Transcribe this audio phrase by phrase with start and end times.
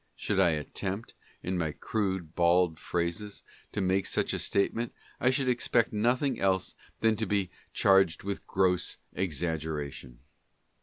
[0.15, 1.13] Should I attempt,
[1.43, 6.73] in my crude, bald phrases, to make such a statement, I should expect nothing else
[7.01, 10.17] than to be charged with gross exaggeration.